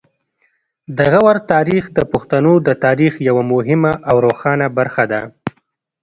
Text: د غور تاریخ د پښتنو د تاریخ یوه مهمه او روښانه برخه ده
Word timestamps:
د 0.97 0.99
غور 1.13 1.37
تاریخ 1.53 1.83
د 1.97 1.99
پښتنو 2.11 2.53
د 2.67 2.69
تاریخ 2.85 3.13
یوه 3.29 3.43
مهمه 3.53 3.93
او 4.09 4.15
روښانه 4.25 4.67
برخه 4.77 5.03
ده 5.11 5.21